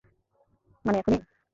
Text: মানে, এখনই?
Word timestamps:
মানে, 0.85 0.97
এখনই? 0.97 1.19